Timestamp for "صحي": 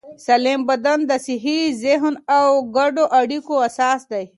1.25-1.59